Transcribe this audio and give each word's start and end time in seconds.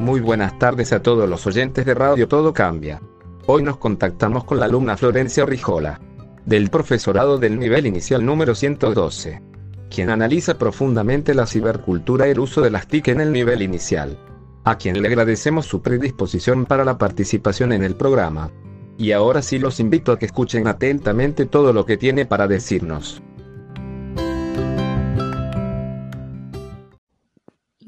Muy 0.00 0.20
buenas 0.20 0.58
tardes 0.58 0.94
a 0.94 1.02
todos 1.02 1.28
los 1.28 1.46
oyentes 1.46 1.84
de 1.84 1.92
Radio 1.92 2.26
Todo 2.26 2.54
Cambia. 2.54 3.02
Hoy 3.44 3.62
nos 3.62 3.76
contactamos 3.76 4.44
con 4.44 4.58
la 4.58 4.64
alumna 4.64 4.96
Florencia 4.96 5.44
Rijola, 5.44 6.00
del 6.46 6.70
profesorado 6.70 7.36
del 7.36 7.58
nivel 7.58 7.84
inicial 7.84 8.24
número 8.24 8.54
112, 8.54 9.42
quien 9.90 10.08
analiza 10.08 10.56
profundamente 10.56 11.34
la 11.34 11.46
cibercultura 11.46 12.26
y 12.26 12.30
el 12.30 12.40
uso 12.40 12.62
de 12.62 12.70
las 12.70 12.86
TIC 12.86 13.08
en 13.08 13.20
el 13.20 13.30
nivel 13.30 13.60
inicial, 13.60 14.18
a 14.64 14.78
quien 14.78 15.02
le 15.02 15.06
agradecemos 15.06 15.66
su 15.66 15.82
predisposición 15.82 16.64
para 16.64 16.86
la 16.86 16.96
participación 16.96 17.70
en 17.70 17.84
el 17.84 17.94
programa. 17.94 18.50
Y 18.96 19.12
ahora 19.12 19.42
sí 19.42 19.58
los 19.58 19.80
invito 19.80 20.12
a 20.12 20.18
que 20.18 20.24
escuchen 20.24 20.66
atentamente 20.66 21.44
todo 21.44 21.74
lo 21.74 21.84
que 21.84 21.98
tiene 21.98 22.24
para 22.24 22.48
decirnos. 22.48 23.22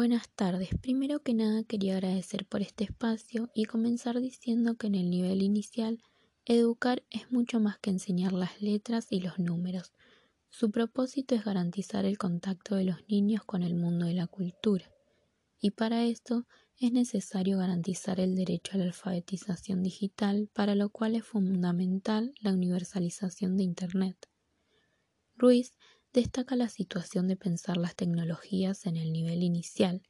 Buenas 0.00 0.30
tardes. 0.30 0.70
Primero 0.80 1.20
que 1.20 1.34
nada 1.34 1.62
quería 1.62 1.92
agradecer 1.92 2.46
por 2.46 2.62
este 2.62 2.84
espacio 2.84 3.50
y 3.54 3.66
comenzar 3.66 4.18
diciendo 4.18 4.76
que 4.78 4.86
en 4.86 4.94
el 4.94 5.10
nivel 5.10 5.42
inicial 5.42 6.02
educar 6.46 7.02
es 7.10 7.30
mucho 7.30 7.60
más 7.60 7.78
que 7.78 7.90
enseñar 7.90 8.32
las 8.32 8.62
letras 8.62 9.08
y 9.10 9.20
los 9.20 9.38
números. 9.38 9.92
Su 10.48 10.70
propósito 10.70 11.34
es 11.34 11.44
garantizar 11.44 12.06
el 12.06 12.16
contacto 12.16 12.76
de 12.76 12.84
los 12.84 12.96
niños 13.10 13.44
con 13.44 13.62
el 13.62 13.74
mundo 13.74 14.06
de 14.06 14.14
la 14.14 14.26
cultura. 14.26 14.90
Y 15.60 15.72
para 15.72 16.06
esto 16.06 16.46
es 16.78 16.92
necesario 16.92 17.58
garantizar 17.58 18.20
el 18.20 18.36
derecho 18.36 18.76
a 18.76 18.78
la 18.78 18.84
alfabetización 18.84 19.82
digital, 19.82 20.48
para 20.54 20.74
lo 20.74 20.88
cual 20.88 21.14
es 21.14 21.26
fundamental 21.26 22.32
la 22.40 22.54
universalización 22.54 23.58
de 23.58 23.64
Internet. 23.64 24.30
Ruiz 25.36 25.74
destaca 26.12 26.56
la 26.56 26.68
situación 26.68 27.28
de 27.28 27.36
pensar 27.36 27.76
las 27.76 27.94
tecnologías 27.94 28.86
en 28.86 28.96
el 28.96 29.12
nivel 29.12 29.42
inicial. 29.42 30.02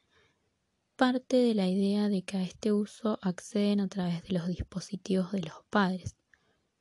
Parte 0.96 1.36
de 1.36 1.54
la 1.54 1.68
idea 1.68 2.08
de 2.08 2.22
que 2.22 2.38
a 2.38 2.42
este 2.42 2.72
uso 2.72 3.18
acceden 3.22 3.80
a 3.80 3.88
través 3.88 4.22
de 4.22 4.34
los 4.34 4.46
dispositivos 4.46 5.32
de 5.32 5.42
los 5.42 5.64
padres. 5.70 6.16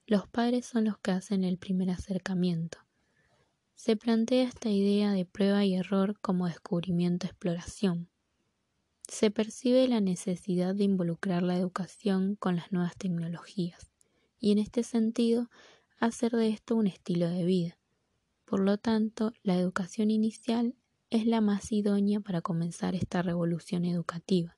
Los 0.06 0.28
padres 0.28 0.66
son 0.66 0.86
los 0.86 0.98
que 1.00 1.11
hacen 1.11 1.44
el 1.44 1.58
primer 1.58 1.89
acercamiento. 1.89 2.80
Se 3.76 3.95
plantea 3.95 4.44
esta 4.44 4.70
idea 4.70 5.11
de 5.14 5.26
prueba 5.26 5.64
y 5.64 5.76
error 5.76 6.20
como 6.20 6.48
descubrimiento-exploración. 6.48 8.09
Se 9.08 9.31
percibe 9.31 9.88
la 9.88 10.02
necesidad 10.02 10.76
de 10.76 10.83
involucrar 10.83 11.44
la 11.44 11.58
educación 11.58 12.36
con 12.36 12.58
las 12.58 12.72
nuevas 12.72 12.95
tecnologías 12.98 13.92
y 14.39 14.52
en 14.52 14.59
este 14.59 14.83
sentido 14.83 15.50
hacer 15.98 16.33
de 16.33 16.50
esto 16.50 16.76
un 16.76 16.88
estilo 16.88 17.30
de 17.30 17.44
vida. 17.45 17.79
Por 18.50 18.61
lo 18.61 18.80
tanto, 18.80 19.31
la 19.44 19.55
educación 19.55 20.09
inicial 20.09 20.73
es 21.11 21.28
la 21.28 21.39
más 21.39 21.72
idónea 21.72 22.19
para 22.19 22.42
comenzar 22.42 22.95
esta 22.95 23.22
revolución 23.22 23.86
educativa. 23.86 24.58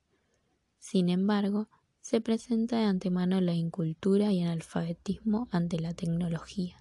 Sin 0.80 1.10
embargo, 1.10 1.68
se 2.00 2.22
presenta 2.22 2.78
de 2.78 2.86
antemano 2.86 3.42
la 3.42 3.54
incultura 3.54 4.32
y 4.32 4.44
el 4.44 4.48
alfabetismo 4.48 5.50
ante 5.52 5.78
la 5.78 5.94
tecnología. 5.94 6.78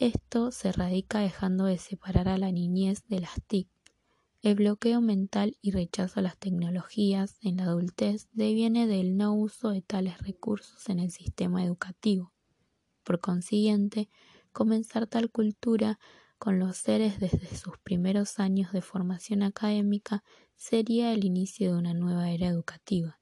Esto 0.00 0.50
se 0.50 0.72
radica 0.72 1.20
dejando 1.20 1.66
de 1.66 1.78
separar 1.78 2.26
a 2.26 2.36
la 2.36 2.50
niñez 2.50 3.04
de 3.06 3.20
las 3.20 3.40
TIC. 3.46 3.68
El 4.42 4.56
bloqueo 4.56 5.00
mental 5.00 5.56
y 5.62 5.70
rechazo 5.70 6.18
a 6.18 6.24
las 6.24 6.36
tecnologías 6.36 7.38
en 7.42 7.58
la 7.58 7.66
adultez 7.66 8.28
deviene 8.32 8.88
del 8.88 9.16
no 9.16 9.34
uso 9.34 9.70
de 9.70 9.82
tales 9.82 10.18
recursos 10.18 10.88
en 10.88 10.98
el 10.98 11.12
sistema 11.12 11.64
educativo. 11.64 12.32
Por 13.04 13.20
consiguiente, 13.20 14.08
comenzar 14.52 15.06
tal 15.06 15.30
cultura 15.30 15.98
con 16.38 16.58
los 16.58 16.76
seres 16.76 17.20
desde 17.20 17.54
sus 17.56 17.78
primeros 17.78 18.38
años 18.38 18.72
de 18.72 18.82
formación 18.82 19.42
académica 19.42 20.24
sería 20.56 21.12
el 21.12 21.24
inicio 21.24 21.72
de 21.72 21.78
una 21.78 21.94
nueva 21.94 22.30
era 22.30 22.48
educativa. 22.48 23.20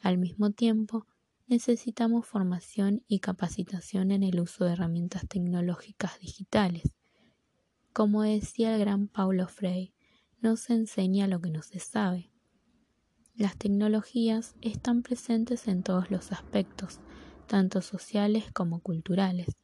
Al 0.00 0.18
mismo 0.18 0.50
tiempo, 0.50 1.06
necesitamos 1.46 2.26
formación 2.26 3.04
y 3.08 3.20
capacitación 3.20 4.10
en 4.10 4.22
el 4.22 4.40
uso 4.40 4.64
de 4.64 4.72
herramientas 4.72 5.28
tecnológicas 5.28 6.18
digitales. 6.18 6.94
Como 7.92 8.22
decía 8.22 8.74
el 8.74 8.80
gran 8.80 9.08
Paulo 9.08 9.48
Frey, 9.48 9.92
no 10.40 10.56
se 10.56 10.74
enseña 10.74 11.26
lo 11.28 11.40
que 11.40 11.50
no 11.50 11.62
se 11.62 11.78
sabe. 11.78 12.30
Las 13.34 13.56
tecnologías 13.56 14.54
están 14.62 15.02
presentes 15.02 15.68
en 15.68 15.82
todos 15.82 16.10
los 16.10 16.32
aspectos, 16.32 17.00
tanto 17.46 17.82
sociales 17.82 18.44
como 18.52 18.80
culturales 18.80 19.56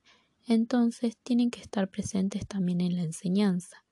entonces 0.46 1.16
tienen 1.22 1.50
que 1.50 1.60
estar 1.60 1.88
presentes 1.88 2.46
también 2.46 2.80
en 2.80 2.96
la 2.96 3.02
enseñanza. 3.02 3.84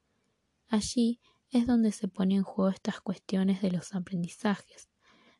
Allí 0.69 1.21
es 1.51 1.67
donde 1.67 1.93
se 1.93 2.09
ponen 2.09 2.39
en 2.39 2.43
juego 2.45 2.71
estas 2.71 3.01
cuestiones 3.01 3.61
de 3.63 3.71
los 3.71 3.95
aprendizajes, 3.95 4.89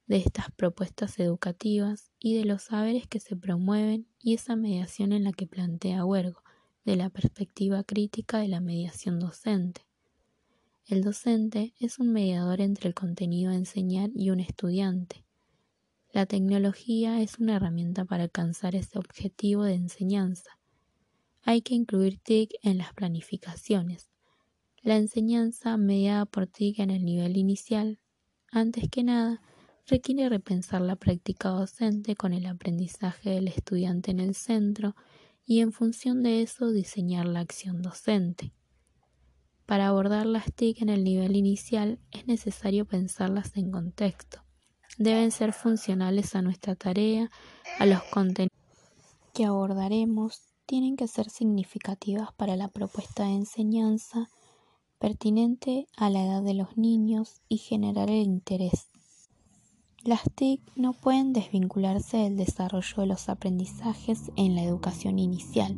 de 0.07 0.17
estas 0.17 0.51
propuestas 0.53 1.19
educativas 1.19 2.11
y 2.19 2.37
de 2.37 2.45
los 2.45 2.63
saberes 2.63 3.07
que 3.07 3.21
se 3.21 3.37
promueven 3.37 4.09
y 4.19 4.35
esa 4.35 4.57
mediación 4.57 5.13
en 5.13 5.25
la 5.25 5.33
que 5.33 5.47
plantea 5.47 6.05
Huergo, 6.05 6.43
de 6.85 6.97
la 6.97 7.11
perspectiva 7.11 7.85
crítica 7.85 8.39
de 8.39 8.49
la 8.49 8.61
mediación 8.61 9.21
docente. 9.21 9.87
El 10.87 11.03
docente 11.05 11.75
es 11.79 11.99
un 11.99 12.13
mediador 12.13 12.61
entre 12.61 12.89
el 12.89 12.95
contenido 12.95 13.53
a 13.53 13.55
enseñar 13.55 14.11
y 14.15 14.31
un 14.31 14.41
estudiante. 14.41 15.25
La 16.13 16.27
tecnología 16.27 17.21
es 17.21 17.39
una 17.39 17.57
herramienta 17.57 18.05
para 18.05 18.25
alcanzar 18.25 18.75
ese 18.75 18.99
objetivo 18.99 19.63
de 19.63 19.75
enseñanza 19.75 20.60
hay 21.43 21.63
que 21.63 21.75
incluir 21.75 22.19
TIC 22.19 22.55
en 22.63 22.79
las 22.79 22.93
planificaciones. 22.93 24.11
La 24.83 24.97
enseñanza 24.97 25.77
mediada 25.77 26.27
por 26.27 26.47
TIC 26.47 26.79
en 26.81 26.91
el 26.91 27.05
nivel 27.05 27.37
inicial, 27.37 27.99
antes 28.51 28.89
que 28.91 29.05
nada, 29.05 29.43
requiere 29.87 30.29
repensar 30.29 30.81
la 30.81 30.97
práctica 30.97 31.51
docente 31.51 32.15
con 32.15 32.33
el 32.33 32.47
aprendizaje 32.47 33.31
del 33.31 33.49
estudiante 33.49 34.11
en 34.11 34.21
el 34.21 34.35
centro 34.35 34.95
y 35.45 35.61
en 35.61 35.73
función 35.73 36.23
de 36.23 36.43
eso 36.43 36.71
diseñar 36.71 37.27
la 37.27 37.41
acción 37.41 37.83
docente. 37.83 38.53
Para 39.67 39.89
abordar 39.89 40.27
las 40.27 40.53
TIC 40.53 40.83
en 40.83 40.89
el 40.89 41.05
nivel 41.05 41.37
inicial 41.37 41.99
es 42.11 42.27
necesario 42.27 42.87
pensarlas 42.87 43.57
en 43.57 43.71
contexto. 43.71 44.43
Deben 44.99 45.31
ser 45.31 45.53
funcionales 45.53 46.35
a 46.35 46.43
nuestra 46.43 46.75
tarea, 46.75 47.31
a 47.79 47.87
los 47.87 48.03
contenidos 48.05 48.51
que 49.33 49.45
abordaremos 49.45 50.50
tienen 50.71 50.95
que 50.95 51.09
ser 51.09 51.29
significativas 51.29 52.33
para 52.35 52.55
la 52.55 52.69
propuesta 52.69 53.25
de 53.25 53.33
enseñanza, 53.33 54.31
pertinente 55.01 55.89
a 55.97 56.11
la 56.11 56.25
edad 56.25 56.45
de 56.45 56.55
los 56.55 56.77
niños 56.77 57.41
y 57.49 57.57
generar 57.57 58.09
el 58.09 58.23
interés. 58.23 58.87
Las 60.05 60.23
TIC 60.33 60.61
no 60.77 60.93
pueden 60.93 61.33
desvincularse 61.33 62.19
del 62.19 62.37
desarrollo 62.37 62.99
de 62.99 63.07
los 63.07 63.29
aprendizajes 63.29 64.31
en 64.37 64.55
la 64.55 64.63
educación 64.63 65.19
inicial. 65.19 65.77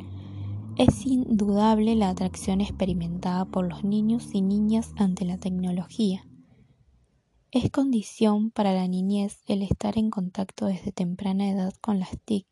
Es 0.77 1.07
indudable 1.07 1.97
la 1.97 2.11
atracción 2.11 2.61
experimentada 2.61 3.47
por 3.47 3.67
los 3.67 3.85
niños 3.85 4.35
y 4.35 4.43
niñas 4.43 4.93
ante 4.97 5.25
la 5.25 5.39
tecnología. 5.39 6.27
Es 7.51 7.71
condición 7.71 8.51
para 8.51 8.75
la 8.75 8.87
niñez 8.89 9.39
el 9.47 9.63
estar 9.63 9.97
en 9.97 10.11
contacto 10.11 10.67
desde 10.67 10.93
temprana 10.93 11.49
edad 11.49 11.73
con 11.81 11.99
las 11.99 12.11
TIC 12.27 12.52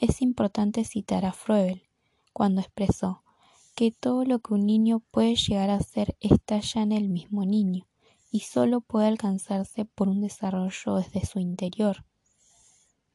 es 0.00 0.22
importante 0.22 0.84
citar 0.84 1.24
a 1.24 1.32
Froebel 1.32 1.82
cuando 2.32 2.62
expresó 2.62 3.22
que 3.74 3.92
todo 3.92 4.24
lo 4.24 4.40
que 4.40 4.54
un 4.54 4.66
niño 4.66 5.00
puede 5.10 5.36
llegar 5.36 5.70
a 5.70 5.80
ser 5.80 6.16
está 6.20 6.58
ya 6.60 6.82
en 6.82 6.92
el 6.92 7.08
mismo 7.08 7.44
niño 7.44 7.86
y 8.30 8.40
solo 8.40 8.80
puede 8.80 9.08
alcanzarse 9.08 9.84
por 9.84 10.08
un 10.08 10.22
desarrollo 10.22 10.96
desde 10.96 11.26
su 11.26 11.38
interior. 11.38 12.04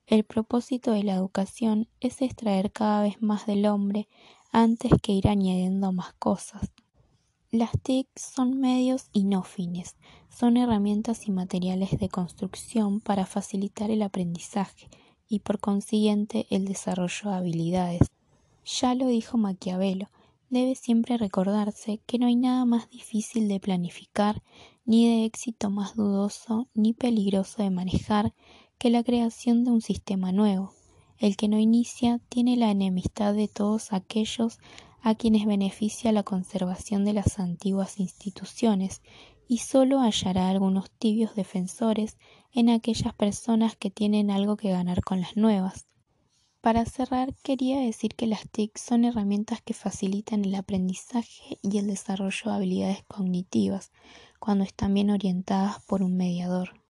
El 0.05 0.23
propósito 0.23 0.91
de 0.91 1.03
la 1.03 1.15
educación 1.15 1.87
es 1.99 2.21
extraer 2.21 2.71
cada 2.71 3.01
vez 3.01 3.21
más 3.21 3.47
del 3.47 3.65
hombre 3.65 4.07
antes 4.51 4.91
que 5.01 5.13
ir 5.13 5.27
añadiendo 5.27 5.91
más 5.91 6.13
cosas. 6.13 6.71
Las 7.49 7.71
TIC 7.81 8.07
son 8.15 8.59
medios 8.59 9.09
y 9.11 9.23
no 9.23 9.41
fines, 9.41 9.95
son 10.29 10.57
herramientas 10.57 11.27
y 11.27 11.31
materiales 11.31 11.97
de 11.97 12.09
construcción 12.09 12.99
para 12.99 13.25
facilitar 13.25 13.89
el 13.89 14.01
aprendizaje, 14.01 14.89
y 15.27 15.39
por 15.39 15.59
consiguiente 15.59 16.47
el 16.49 16.65
desarrollo 16.65 17.29
de 17.29 17.35
habilidades. 17.35 18.11
Ya 18.65 18.95
lo 18.95 19.07
dijo 19.07 19.37
Maquiavelo, 19.37 20.09
debe 20.49 20.75
siempre 20.75 21.17
recordarse 21.17 21.99
que 22.05 22.17
no 22.17 22.27
hay 22.27 22.35
nada 22.35 22.65
más 22.65 22.89
difícil 22.89 23.47
de 23.47 23.59
planificar, 23.59 24.41
ni 24.85 25.07
de 25.07 25.25
éxito 25.25 25.69
más 25.69 25.95
dudoso, 25.95 26.67
ni 26.73 26.93
peligroso 26.93 27.61
de 27.63 27.69
manejar 27.69 28.33
que 28.77 28.89
la 28.89 29.03
creación 29.03 29.63
de 29.63 29.71
un 29.71 29.81
sistema 29.81 30.31
nuevo. 30.31 30.73
El 31.17 31.37
que 31.37 31.47
no 31.47 31.59
inicia 31.59 32.19
tiene 32.29 32.57
la 32.57 32.71
enemistad 32.71 33.33
de 33.33 33.47
todos 33.47 33.93
aquellos 33.93 34.59
a 35.05 35.13
quienes 35.13 35.45
beneficia 35.45 36.11
la 36.11 36.23
conservación 36.23 37.05
de 37.05 37.13
las 37.13 37.37
antiguas 37.37 37.99
instituciones 37.99 39.03
y 39.47 39.59
sólo 39.59 39.99
hallará 39.99 40.49
algunos 40.49 40.89
tibios 40.89 41.35
defensores 41.35 42.17
en 42.51 42.69
aquellas 42.69 43.13
personas 43.13 43.75
que 43.75 43.91
tienen 43.91 44.31
algo 44.31 44.57
que 44.57 44.71
ganar 44.71 45.03
con 45.03 45.21
las 45.21 45.37
nuevas. 45.37 45.85
Para 46.59 46.85
cerrar, 46.85 47.35
quería 47.43 47.81
decir 47.81 48.15
que 48.15 48.25
las 48.25 48.49
TIC 48.49 48.79
son 48.79 49.05
herramientas 49.05 49.61
que 49.61 49.75
facilitan 49.75 50.43
el 50.43 50.55
aprendizaje 50.55 51.59
y 51.61 51.77
el 51.77 51.85
desarrollo 51.85 52.49
de 52.49 52.55
habilidades 52.55 53.03
cognitivas 53.03 53.91
cuando 54.39 54.63
están 54.63 54.95
bien 54.95 55.11
orientadas 55.11 55.83
por 55.83 56.01
un 56.01 56.17
mediador. 56.17 56.81